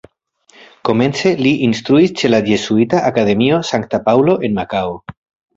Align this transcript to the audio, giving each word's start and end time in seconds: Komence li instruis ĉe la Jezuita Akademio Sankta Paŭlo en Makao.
Komence 0.87 1.33
li 1.41 1.51
instruis 1.67 2.15
ĉe 2.21 2.33
la 2.35 2.39
Jezuita 2.49 3.05
Akademio 3.13 3.63
Sankta 3.73 4.01
Paŭlo 4.09 4.39
en 4.49 4.61
Makao. 4.61 5.01